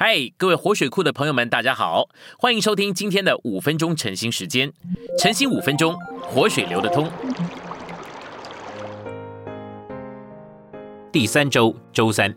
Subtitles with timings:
[0.00, 2.08] 嗨，各位活水库的朋友们，大家好，
[2.38, 4.72] 欢迎收听今天的五分钟晨兴时间。
[5.18, 7.10] 晨兴五分钟，活水流得通。
[11.10, 12.32] 第三周周三，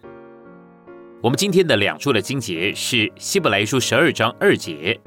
[1.21, 4.99] 我们今天的两处的经节是希伯来书十二章二节，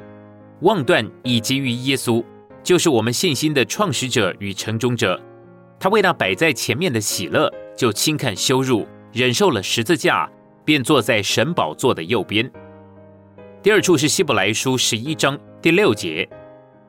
[0.61, 2.25] 望断以及于耶稣，
[2.63, 5.21] 就是我们信心的创始者与成终者。
[5.81, 10.31] 他为那摆在前面的喜乐，就轻看羞辱，忍受了十字架。
[10.65, 12.51] 便坐在神宝座的右边。
[13.63, 16.29] 第二处是希伯来书十一章第六节：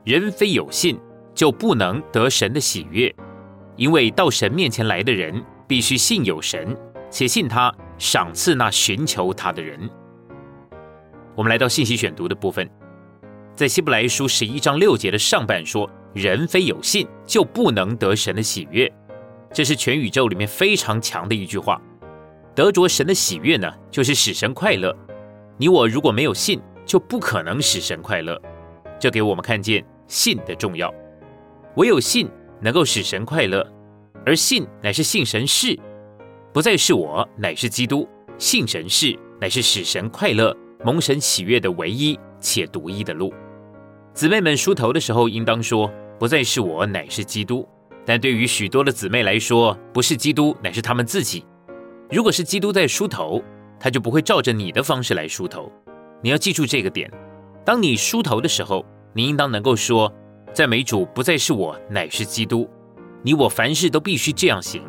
[0.04, 1.00] 人非有信，
[1.34, 3.14] 就不能得神的喜悦，
[3.76, 6.76] 因为到神面前来的人，必须信有神，
[7.10, 9.90] 且信他赏赐那寻求他的人。
[11.36, 12.70] 我们来到信息选读的部分，
[13.56, 18.92] 在希伯来书十一章六节的上半说：人非有信，就不能得神的喜悦。
[19.54, 21.82] 这是全宇宙里面非常强的一句话。
[22.56, 24.96] 得着神的喜悦呢，就是使神快乐。
[25.58, 28.42] 你我如果没有信，就不可能使神快乐。
[28.98, 30.94] 这给我们看见信的重要。
[31.76, 32.30] 唯有信
[32.62, 33.66] 能够使神快乐，
[34.26, 35.78] 而信乃是信神事，
[36.54, 38.08] 不再是我，乃是基督。
[38.38, 43.34] 信神事乃是使神快乐、蒙神喜悦的唯一且独一的路。
[44.14, 47.68] 姊妹们梳头的时候，应当说：不再是我，乃是基督。
[48.06, 51.46] 但对于许多的姊妹来说，不是基督，乃是他们自己。
[52.16, 53.44] 如果是基督在梳头，
[53.78, 55.70] 他就不会照着你的方式来梳头。
[56.22, 57.12] 你要记住这个点。
[57.66, 60.10] 当你梳头的时候，你应当能够说
[60.56, 62.70] ：“在美主，不再是我，乃是基督。
[63.22, 64.82] 你我凡事都必须这样行。”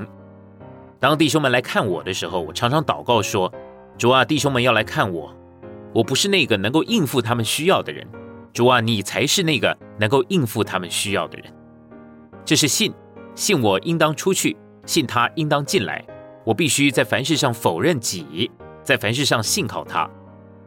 [1.01, 3.53] 当弟兄们来看我的时候，我常常祷告说
[3.99, 5.35] ：“主啊，弟兄们要来看我，
[5.93, 8.07] 我不是那个能够应付他们需要的人。
[8.53, 11.53] 主啊，你才是那个能够应付他们需要的人。”
[12.47, 12.95] 这是信，
[13.35, 16.05] 信我应当出去，信他应当进来。
[16.47, 18.49] 我必须在凡事上否认己，
[18.85, 20.09] 在凡事上信靠他。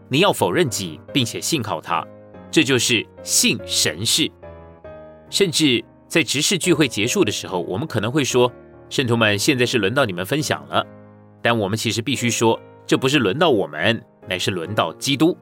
[0.09, 2.05] 你要否认己，并且信靠他，
[2.51, 4.29] 这就是信神事。
[5.29, 8.51] 甚至在执事聚会结束的时候，我们可能会说
[8.89, 10.85] ：“圣徒们，现在是轮到你们分享了。”
[11.41, 15.37] 但我们其实必须说，这不是轮到我们，乃是轮到基督。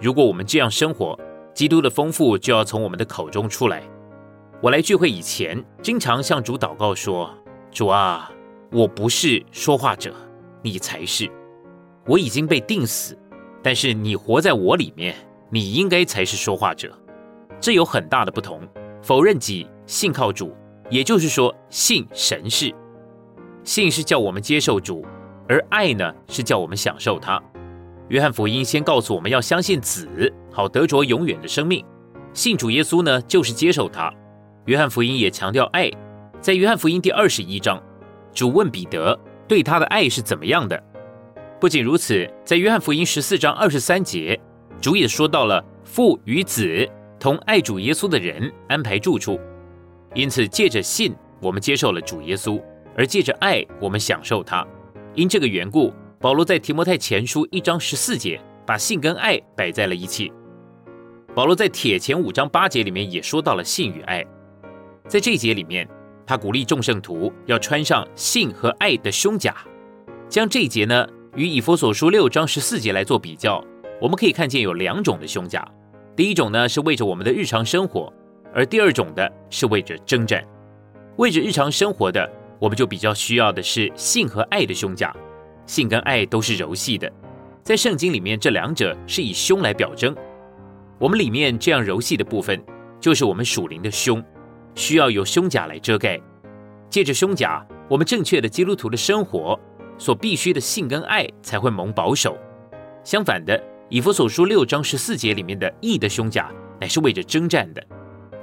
[0.00, 1.18] 如果我们这样生活，
[1.52, 3.82] 基督的丰富就要从我们的口中出来。
[4.60, 7.28] 我来聚会以前，经常向主祷告说
[7.72, 8.30] ：“主啊。”
[8.72, 10.14] 我不是说话者，
[10.62, 11.30] 你才是。
[12.06, 13.16] 我已经被定死，
[13.62, 15.14] 但是你活在我里面，
[15.50, 16.90] 你应该才是说话者。
[17.60, 18.66] 这有很大的不同。
[19.02, 20.56] 否认己，信靠主，
[20.88, 22.74] 也就是说信神是。
[23.62, 25.04] 信是叫我们接受主，
[25.46, 27.40] 而爱呢是叫我们享受他。
[28.08, 30.08] 约翰福音先告诉我们要相信子，
[30.50, 31.84] 好得着永远的生命。
[32.32, 34.10] 信主耶稣呢，就是接受他。
[34.64, 35.90] 约翰福音也强调爱，
[36.40, 37.78] 在约翰福音第二十一章。
[38.34, 40.82] 主问彼得对他的爱是怎么样的？
[41.60, 44.38] 不仅如此，在约翰福音十四章二十三节，
[44.80, 46.88] 主也说到了父与子
[47.20, 49.38] 同爱主耶稣的人安排住处。
[50.14, 52.60] 因此，借着信，我们接受了主耶稣；
[52.96, 54.66] 而借着爱，我们享受他。
[55.14, 60.32] 因这个缘故，保罗在提摩太前书一章十四节，把信跟爱摆在了一起。
[61.34, 64.24] 保罗在铁前五章八节里面也说到了信与爱，
[65.06, 65.88] 在这一节里面。
[66.26, 69.54] 他鼓励众圣徒要穿上信和爱的胸甲，
[70.28, 73.64] 将这一节呢与以弗所书六章十四节来做比较，
[74.00, 75.66] 我们可以看见有两种的胸甲，
[76.14, 78.12] 第一种呢是为着我们的日常生活，
[78.54, 80.42] 而第二种的是为着征战。
[81.16, 85.14] 为着日常生活的，我们就比较需要的是信和爱的胸甲。
[85.64, 87.10] 性跟爱都是柔细的，
[87.62, 90.14] 在圣经里面，这两者是以胸来表征。
[90.98, 92.60] 我们里面这样柔细的部分，
[93.00, 94.22] 就是我们属灵的胸。
[94.74, 96.20] 需要有胸甲来遮盖，
[96.88, 99.58] 借着胸甲，我们正确的基督徒的生活
[99.98, 102.36] 所必须的性跟爱才会蒙保守。
[103.04, 106.50] 相反的，以弗所书六章十四节里面的义的胸甲，
[106.80, 107.84] 乃是为着征战的。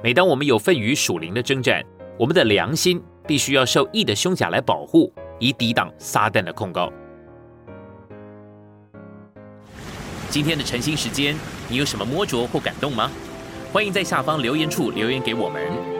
[0.02, 1.84] 每当我们有份于属灵的征战，
[2.18, 6.92] 我们的良心必须要受义的胸甲来保护，以抵挡撒旦的控告。
[10.28, 11.34] 今天的晨兴时间，
[11.68, 13.10] 你有什么摸着或感动吗？
[13.72, 15.99] 欢迎在下方留言处留言给我们。